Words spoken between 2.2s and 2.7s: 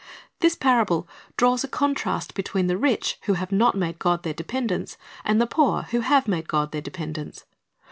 between